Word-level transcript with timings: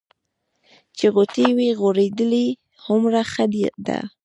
چې 0.97 1.05
غوټۍ 1.15 1.49
وي 1.57 1.69
غوړېدلې 1.79 2.47
هومره 2.83 3.21
ښه 3.31 3.45
ده. 3.87 3.99